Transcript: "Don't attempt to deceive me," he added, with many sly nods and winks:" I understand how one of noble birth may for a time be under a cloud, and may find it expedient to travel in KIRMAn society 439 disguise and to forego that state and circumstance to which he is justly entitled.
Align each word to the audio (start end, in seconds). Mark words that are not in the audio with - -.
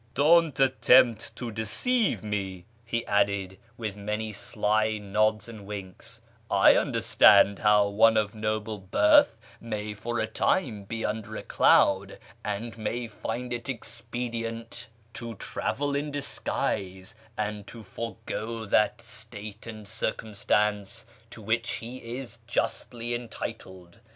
"Don't 0.15 0.59
attempt 0.59 1.35
to 1.35 1.51
deceive 1.51 2.23
me," 2.23 2.65
he 2.83 3.05
added, 3.05 3.59
with 3.77 3.95
many 3.95 4.33
sly 4.33 4.97
nods 4.97 5.47
and 5.47 5.63
winks:" 5.67 6.21
I 6.49 6.73
understand 6.73 7.59
how 7.59 7.87
one 7.87 8.17
of 8.17 8.33
noble 8.33 8.79
birth 8.79 9.37
may 9.59 9.93
for 9.93 10.17
a 10.17 10.25
time 10.25 10.85
be 10.85 11.05
under 11.05 11.35
a 11.35 11.43
cloud, 11.43 12.17
and 12.43 12.79
may 12.79 13.07
find 13.07 13.53
it 13.53 13.69
expedient 13.69 14.87
to 15.13 15.35
travel 15.35 15.95
in 15.95 16.05
KIRMAn 16.05 16.21
society 16.23 17.03
439 17.03 17.03
disguise 17.07 17.15
and 17.37 17.67
to 17.67 17.83
forego 17.83 18.65
that 18.65 19.01
state 19.01 19.67
and 19.67 19.87
circumstance 19.87 21.05
to 21.29 21.43
which 21.43 21.73
he 21.73 21.97
is 22.17 22.39
justly 22.47 23.13
entitled. 23.13 23.99